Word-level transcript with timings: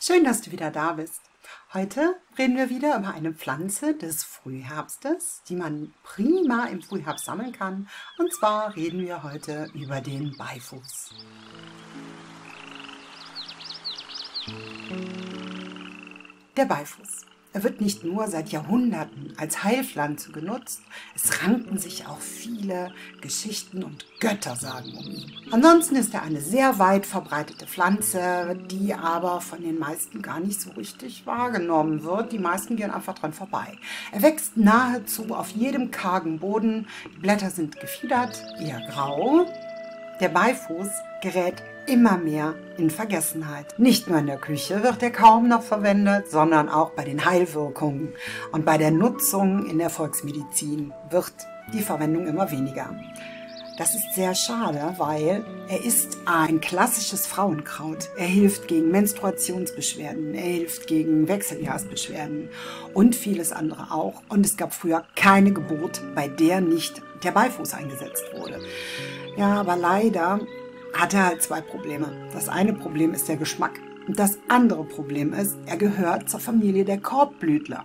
Schön, 0.00 0.22
dass 0.22 0.42
du 0.42 0.52
wieder 0.52 0.70
da 0.70 0.92
bist. 0.92 1.22
Heute 1.74 2.14
reden 2.38 2.56
wir 2.56 2.70
wieder 2.70 2.96
über 2.96 3.14
eine 3.14 3.32
Pflanze 3.32 3.94
des 3.94 4.22
Frühherbstes, 4.22 5.42
die 5.48 5.56
man 5.56 5.92
prima 6.04 6.66
im 6.66 6.80
Frühherbst 6.80 7.24
sammeln 7.24 7.50
kann. 7.50 7.88
Und 8.16 8.32
zwar 8.32 8.76
reden 8.76 9.00
wir 9.00 9.24
heute 9.24 9.68
über 9.74 10.00
den 10.00 10.36
Beifuß. 10.36 11.14
Der 16.56 16.64
Beifuß. 16.64 17.17
Er 17.54 17.64
wird 17.64 17.80
nicht 17.80 18.04
nur 18.04 18.28
seit 18.28 18.50
Jahrhunderten 18.50 19.32
als 19.38 19.64
Heilpflanze 19.64 20.32
genutzt, 20.32 20.82
es 21.14 21.42
ranken 21.42 21.78
sich 21.78 22.06
auch 22.06 22.20
viele 22.20 22.92
Geschichten 23.22 23.82
und 23.82 24.04
Göttersagen 24.20 24.94
um 24.94 25.04
ihn. 25.06 25.32
Ansonsten 25.50 25.96
ist 25.96 26.12
er 26.12 26.22
eine 26.22 26.42
sehr 26.42 26.78
weit 26.78 27.06
verbreitete 27.06 27.66
Pflanze, 27.66 28.54
die 28.70 28.92
aber 28.92 29.40
von 29.40 29.62
den 29.62 29.78
meisten 29.78 30.20
gar 30.20 30.40
nicht 30.40 30.60
so 30.60 30.72
richtig 30.72 31.26
wahrgenommen 31.26 32.04
wird. 32.04 32.32
Die 32.32 32.38
meisten 32.38 32.76
gehen 32.76 32.90
einfach 32.90 33.14
dran 33.14 33.32
vorbei. 33.32 33.78
Er 34.12 34.22
wächst 34.22 34.58
nahezu 34.58 35.34
auf 35.34 35.50
jedem 35.50 35.90
kargen 35.90 36.40
Boden. 36.40 36.86
Die 37.14 37.18
Blätter 37.18 37.50
sind 37.50 37.80
gefiedert, 37.80 38.44
eher 38.60 38.80
grau. 38.90 39.46
Der 40.20 40.28
Beifuß 40.30 40.88
gerät 41.22 41.62
immer 41.86 42.18
mehr 42.18 42.54
in 42.76 42.90
Vergessenheit. 42.90 43.78
Nicht 43.78 44.08
nur 44.08 44.18
in 44.18 44.26
der 44.26 44.38
Küche 44.38 44.82
wird 44.82 45.00
er 45.00 45.12
kaum 45.12 45.46
noch 45.46 45.62
verwendet, 45.62 46.28
sondern 46.28 46.68
auch 46.68 46.90
bei 46.90 47.04
den 47.04 47.24
Heilwirkungen 47.24 48.14
und 48.50 48.64
bei 48.64 48.78
der 48.78 48.90
Nutzung 48.90 49.70
in 49.70 49.78
der 49.78 49.90
Volksmedizin 49.90 50.92
wird 51.10 51.32
die 51.72 51.82
Verwendung 51.82 52.26
immer 52.26 52.50
weniger. 52.50 52.90
Das 53.78 53.94
ist 53.94 54.12
sehr 54.16 54.34
schade, 54.34 54.94
weil 54.98 55.44
er 55.68 55.84
ist 55.84 56.18
ein 56.26 56.60
klassisches 56.60 57.28
Frauenkraut. 57.28 58.08
Er 58.16 58.26
hilft 58.26 58.66
gegen 58.66 58.90
Menstruationsbeschwerden, 58.90 60.34
er 60.34 60.42
hilft 60.42 60.88
gegen 60.88 61.28
Wechseljahrsbeschwerden 61.28 62.48
und 62.92 63.14
vieles 63.14 63.52
andere 63.52 63.92
auch. 63.92 64.22
Und 64.28 64.44
es 64.44 64.56
gab 64.56 64.74
früher 64.74 65.04
keine 65.14 65.52
Geburt, 65.52 66.02
bei 66.16 66.26
der 66.26 66.60
nicht 66.60 67.02
der 67.22 67.30
Beifuß 67.30 67.74
eingesetzt 67.74 68.24
wurde. 68.36 68.58
Ja, 69.38 69.60
aber 69.60 69.76
leider 69.76 70.40
hat 70.92 71.14
er 71.14 71.26
halt 71.26 71.44
zwei 71.44 71.60
Probleme. 71.60 72.10
Das 72.32 72.48
eine 72.48 72.72
Problem 72.72 73.14
ist 73.14 73.28
der 73.28 73.36
Geschmack. 73.36 73.78
Und 74.08 74.18
das 74.18 74.36
andere 74.48 74.82
Problem 74.82 75.32
ist, 75.32 75.56
er 75.64 75.76
gehört 75.76 76.28
zur 76.28 76.40
Familie 76.40 76.84
der 76.84 76.98
Korbblütler. 76.98 77.84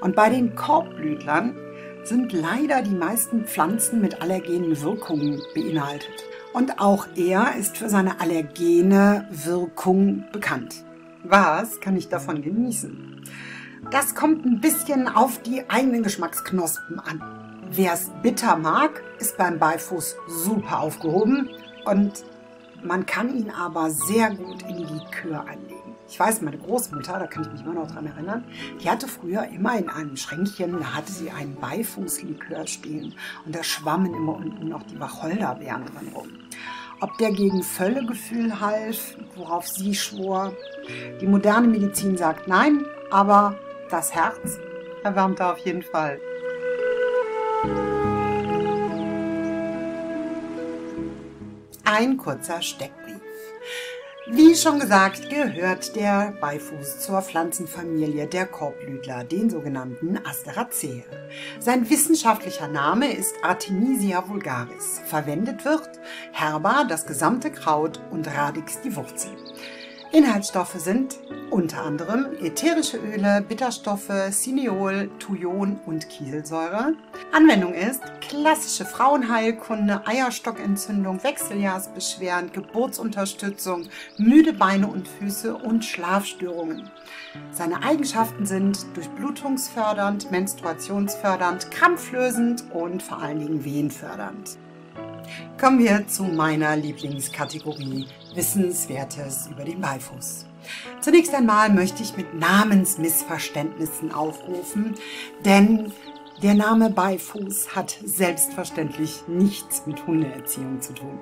Und 0.00 0.16
bei 0.16 0.28
den 0.28 0.56
Korbblütlern 0.56 1.56
sind 2.02 2.32
leider 2.32 2.82
die 2.82 2.96
meisten 2.96 3.44
Pflanzen 3.44 4.00
mit 4.00 4.20
allergenen 4.20 4.82
Wirkungen 4.82 5.40
beinhaltet. 5.54 6.24
Und 6.52 6.80
auch 6.80 7.06
er 7.14 7.54
ist 7.54 7.78
für 7.78 7.88
seine 7.88 8.20
allergene 8.20 9.28
Wirkung 9.30 10.24
bekannt. 10.32 10.84
Was 11.22 11.78
kann 11.78 11.96
ich 11.96 12.08
davon 12.08 12.42
genießen? 12.42 13.22
Das 13.92 14.16
kommt 14.16 14.44
ein 14.44 14.60
bisschen 14.60 15.06
auf 15.06 15.40
die 15.42 15.70
eigenen 15.70 16.02
Geschmacksknospen 16.02 16.98
an. 16.98 17.47
Wer 17.70 17.92
es 17.92 18.10
bitter 18.22 18.56
mag, 18.56 19.02
ist 19.18 19.36
beim 19.36 19.58
Beifuß 19.58 20.16
super 20.26 20.80
aufgehoben 20.80 21.50
und 21.84 22.24
man 22.82 23.04
kann 23.04 23.36
ihn 23.36 23.50
aber 23.50 23.90
sehr 23.90 24.30
gut 24.30 24.62
in 24.62 24.78
Likör 24.78 25.40
anlegen. 25.40 25.94
Ich 26.08 26.18
weiß, 26.18 26.40
meine 26.40 26.56
Großmutter, 26.56 27.18
da 27.18 27.26
kann 27.26 27.42
ich 27.42 27.52
mich 27.52 27.60
immer 27.60 27.74
noch 27.74 27.90
dran 27.90 28.06
erinnern, 28.06 28.44
die 28.80 28.88
hatte 28.88 29.06
früher 29.06 29.46
immer 29.48 29.76
in 29.76 29.90
einem 29.90 30.16
Schränkchen, 30.16 30.80
da 30.80 30.94
hatte 30.94 31.12
sie 31.12 31.30
einen 31.30 31.56
Beifußlikör 31.56 32.66
stehen 32.66 33.14
und 33.44 33.54
da 33.54 33.62
schwammen 33.62 34.14
immer 34.14 34.36
unten 34.36 34.70
noch 34.70 34.84
die 34.84 34.98
Wacholderbeeren 34.98 35.84
drin 35.84 36.12
rum. 36.14 36.28
Ob 37.00 37.18
der 37.18 37.32
gegen 37.32 37.62
Völlegefühl 37.62 38.60
half, 38.60 39.14
worauf 39.36 39.68
sie 39.68 39.94
schwor, 39.94 40.54
die 41.20 41.26
moderne 41.26 41.68
Medizin 41.68 42.16
sagt 42.16 42.48
nein, 42.48 42.86
aber 43.10 43.56
das 43.90 44.14
Herz 44.14 44.58
erwärmt 45.04 45.40
er 45.40 45.52
auf 45.52 45.58
jeden 45.58 45.82
Fall. 45.82 46.18
Ein 51.84 52.16
kurzer 52.16 52.62
Steckbrief. 52.62 53.18
Wie 54.30 54.54
schon 54.54 54.78
gesagt, 54.78 55.30
gehört 55.30 55.96
der 55.96 56.34
Beifuß 56.38 57.00
zur 57.00 57.22
Pflanzenfamilie 57.22 58.26
der 58.26 58.44
Korbblütler, 58.44 59.24
den 59.24 59.48
sogenannten 59.48 60.18
Asteraceae. 60.22 61.02
Sein 61.60 61.88
wissenschaftlicher 61.88 62.68
Name 62.68 63.10
ist 63.10 63.34
Artemisia 63.42 64.28
vulgaris. 64.28 65.00
Verwendet 65.06 65.64
wird 65.64 65.88
Herba, 66.32 66.84
das 66.84 67.06
gesamte 67.06 67.50
Kraut 67.50 68.00
und 68.10 68.28
Radix, 68.28 68.82
die 68.82 68.94
Wurzel. 68.94 69.30
Inhaltsstoffe 70.10 70.76
sind 70.76 71.18
unter 71.50 71.82
anderem 71.82 72.28
ätherische 72.42 72.96
Öle, 72.96 73.44
Bitterstoffe, 73.46 74.10
Cineol, 74.30 75.10
Thujon 75.18 75.78
und 75.84 76.08
Kieselsäure. 76.08 76.94
Anwendung 77.30 77.74
ist 77.74 78.00
klassische 78.22 78.86
Frauenheilkunde, 78.86 80.06
Eierstockentzündung, 80.06 81.22
Wechseljahrsbeschwerden, 81.22 82.52
Geburtsunterstützung, 82.52 83.88
müde 84.16 84.54
Beine 84.54 84.86
und 84.88 85.06
Füße 85.08 85.54
und 85.54 85.84
Schlafstörungen. 85.84 86.90
Seine 87.50 87.82
Eigenschaften 87.82 88.46
sind 88.46 88.86
durchblutungsfördernd, 88.94 90.30
menstruationsfördernd, 90.30 91.70
krampflösend 91.70 92.64
und 92.72 93.02
vor 93.02 93.18
allen 93.20 93.40
Dingen 93.40 93.64
wehenfördernd. 93.64 94.58
Kommen 95.60 95.78
wir 95.78 96.06
zu 96.06 96.24
meiner 96.24 96.76
Lieblingskategorie 96.76 98.06
Wissenswertes 98.34 99.48
über 99.50 99.64
den 99.64 99.80
Beifuß. 99.80 100.46
Zunächst 101.00 101.34
einmal 101.34 101.70
möchte 101.70 102.02
ich 102.02 102.16
mit 102.16 102.34
Namensmissverständnissen 102.34 104.12
aufrufen, 104.12 104.94
denn 105.44 105.92
der 106.42 106.54
Name 106.54 106.90
Beifuß 106.90 107.74
hat 107.74 107.98
selbstverständlich 108.04 109.24
nichts 109.26 109.82
mit 109.86 110.06
Hundeerziehung 110.06 110.80
zu 110.80 110.92
tun. 110.92 111.18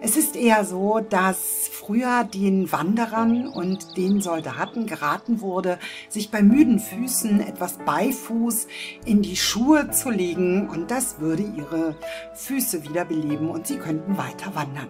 Es 0.00 0.16
ist 0.16 0.36
eher 0.36 0.64
so, 0.64 1.00
dass 1.00 1.68
früher 1.72 2.24
den 2.24 2.70
Wanderern 2.70 3.48
und 3.48 3.96
den 3.96 4.20
Soldaten 4.20 4.86
geraten 4.86 5.40
wurde, 5.40 5.78
sich 6.08 6.30
bei 6.30 6.42
müden 6.42 6.78
Füßen 6.78 7.40
etwas 7.40 7.78
Beifuß 7.78 8.66
in 9.04 9.22
die 9.22 9.36
Schuhe 9.36 9.90
zu 9.90 10.10
legen 10.10 10.68
und 10.68 10.90
das 10.90 11.20
würde 11.20 11.42
ihre 11.42 11.96
Füße 12.34 12.84
wiederbeleben 12.84 13.48
und 13.48 13.66
sie 13.66 13.78
könnten 13.78 14.18
weiter 14.18 14.54
wandern. 14.54 14.88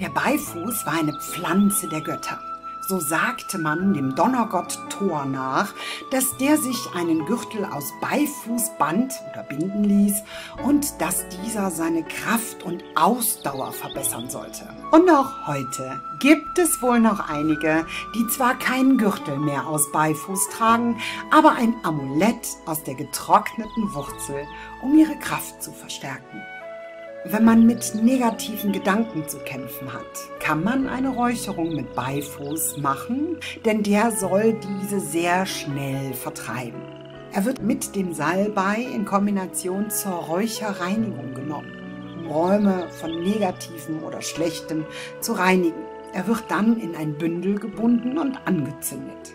Der 0.00 0.10
Beifuß 0.10 0.86
war 0.86 0.94
eine 0.98 1.18
Pflanze 1.20 1.88
der 1.88 2.00
Götter. 2.00 2.40
So 2.86 3.00
sagte 3.00 3.56
man 3.56 3.94
dem 3.94 4.14
Donnergott 4.14 4.78
Thor 4.90 5.24
nach, 5.24 5.72
dass 6.10 6.36
der 6.36 6.58
sich 6.58 6.76
einen 6.94 7.24
Gürtel 7.24 7.64
aus 7.64 7.90
Beifuß 8.02 8.72
band 8.78 9.14
oder 9.32 9.42
binden 9.42 9.84
ließ 9.84 10.22
und 10.64 11.00
dass 11.00 11.26
dieser 11.28 11.70
seine 11.70 12.04
Kraft 12.04 12.62
und 12.62 12.84
Ausdauer 12.94 13.72
verbessern 13.72 14.28
sollte. 14.28 14.68
Und 14.90 15.08
auch 15.08 15.46
heute 15.46 15.98
gibt 16.20 16.58
es 16.58 16.82
wohl 16.82 17.00
noch 17.00 17.30
einige, 17.30 17.86
die 18.14 18.26
zwar 18.28 18.58
keinen 18.58 18.98
Gürtel 18.98 19.38
mehr 19.38 19.66
aus 19.66 19.90
Beifuß 19.90 20.50
tragen, 20.50 21.00
aber 21.30 21.52
ein 21.52 21.74
Amulett 21.84 22.46
aus 22.66 22.82
der 22.84 22.96
getrockneten 22.96 23.94
Wurzel, 23.94 24.44
um 24.82 24.98
ihre 24.98 25.18
Kraft 25.18 25.62
zu 25.62 25.72
verstärken. 25.72 26.42
Wenn 27.26 27.44
man 27.44 27.64
mit 27.64 27.94
negativen 27.94 28.70
Gedanken 28.70 29.26
zu 29.26 29.38
kämpfen 29.38 29.90
hat, 29.90 30.04
kann 30.40 30.62
man 30.62 30.86
eine 30.86 31.08
Räucherung 31.08 31.74
mit 31.74 31.94
Beifuß 31.94 32.76
machen, 32.76 33.38
denn 33.64 33.82
der 33.82 34.10
soll 34.10 34.60
diese 34.82 35.00
sehr 35.00 35.46
schnell 35.46 36.12
vertreiben. 36.12 36.82
Er 37.32 37.46
wird 37.46 37.62
mit 37.62 37.96
dem 37.96 38.12
Salbei 38.12 38.86
in 38.94 39.06
Kombination 39.06 39.88
zur 39.88 40.12
Räucherreinigung 40.12 41.32
genommen, 41.32 41.72
um 42.18 42.26
Räume 42.26 42.88
von 42.90 43.22
Negativem 43.22 44.02
oder 44.04 44.20
Schlechtem 44.20 44.84
zu 45.20 45.32
reinigen. 45.32 45.80
Er 46.12 46.26
wird 46.26 46.44
dann 46.48 46.78
in 46.78 46.94
ein 46.94 47.16
Bündel 47.16 47.58
gebunden 47.58 48.18
und 48.18 48.36
angezündet. 48.44 49.32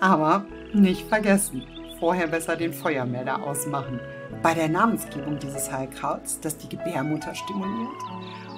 Aber 0.00 0.46
nicht 0.72 1.06
vergessen, 1.06 1.64
vorher 1.98 2.26
besser 2.26 2.56
den 2.56 2.72
Feuermelder 2.72 3.42
ausmachen. 3.42 4.00
Bei 4.42 4.54
der 4.54 4.68
Namensgebung 4.68 5.38
dieses 5.38 5.70
Heilkrauts, 5.70 6.40
das 6.40 6.56
die 6.56 6.68
Gebärmutter 6.68 7.34
stimuliert 7.34 7.90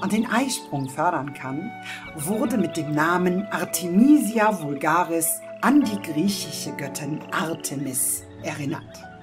und 0.02 0.12
den 0.12 0.26
Eisprung 0.26 0.88
fördern 0.88 1.32
kann, 1.34 1.70
wurde 2.14 2.58
mit 2.58 2.76
dem 2.76 2.92
Namen 2.92 3.46
Artemisia 3.50 4.60
vulgaris 4.60 5.40
an 5.62 5.82
die 5.82 6.00
griechische 6.02 6.72
Göttin 6.72 7.20
Artemis 7.30 8.24
erinnert, 8.42 8.82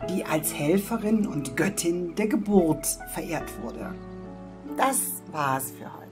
die 0.10 0.26
als 0.26 0.54
Helferin 0.54 1.28
und 1.28 1.56
Göttin 1.56 2.16
der 2.16 2.28
Geburt 2.28 2.86
verehrt 3.14 3.52
wurde. 3.62 3.94
Das 4.78 5.22
war's 5.32 5.72
für 5.72 5.86
heute. 5.86 6.04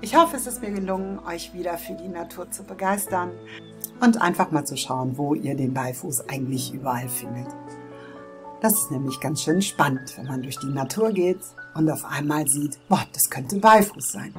Ich 0.00 0.16
hoffe, 0.16 0.36
es 0.36 0.46
ist 0.46 0.62
mir 0.62 0.70
gelungen, 0.70 1.18
euch 1.26 1.52
wieder 1.52 1.76
für 1.76 1.94
die 1.94 2.08
Natur 2.08 2.50
zu 2.50 2.64
begeistern 2.64 3.32
und 4.00 4.20
einfach 4.20 4.50
mal 4.50 4.64
zu 4.64 4.76
schauen, 4.76 5.18
wo 5.18 5.34
ihr 5.34 5.54
den 5.54 5.74
Beifuß 5.74 6.28
eigentlich 6.28 6.72
überall 6.72 7.08
findet. 7.08 7.48
Das 8.60 8.74
ist 8.74 8.90
nämlich 8.90 9.20
ganz 9.20 9.42
schön 9.42 9.62
spannend, 9.62 10.16
wenn 10.16 10.26
man 10.26 10.42
durch 10.42 10.58
die 10.58 10.66
Natur 10.66 11.12
geht 11.12 11.40
und 11.74 11.88
auf 11.90 12.04
einmal 12.04 12.46
sieht, 12.48 12.78
boah, 12.88 13.04
das 13.12 13.30
könnte 13.30 13.58
Beifuß 13.58 14.12
sein. 14.12 14.34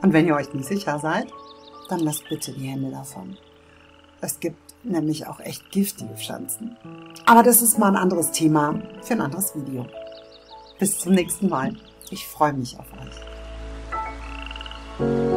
Und 0.00 0.12
wenn 0.12 0.26
ihr 0.26 0.34
euch 0.34 0.52
nicht 0.52 0.66
sicher 0.66 0.98
seid, 0.98 1.26
dann 1.88 2.00
lasst 2.00 2.28
bitte 2.28 2.52
die 2.52 2.68
Hände 2.68 2.90
davon. 2.90 3.36
Es 4.20 4.40
gibt 4.40 4.56
nämlich 4.84 5.26
auch 5.26 5.40
echt 5.40 5.70
giftige 5.70 6.14
Pflanzen. 6.14 6.76
Aber 7.26 7.42
das 7.42 7.60
ist 7.62 7.78
mal 7.78 7.88
ein 7.88 7.96
anderes 7.96 8.32
Thema 8.32 8.80
für 9.02 9.14
ein 9.14 9.20
anderes 9.20 9.54
Video. 9.54 9.86
Bis 10.78 10.98
zum 10.98 11.12
nächsten 11.12 11.48
Mal. 11.48 11.76
Ich 12.10 12.26
freue 12.26 12.52
mich 12.52 12.78
auf 12.78 12.86
euch. 14.98 15.31